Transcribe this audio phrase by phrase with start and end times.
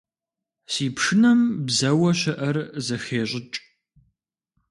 [0.71, 3.57] Си пшынэм бзэуэ щыӀэр зэхещӀыкӀ.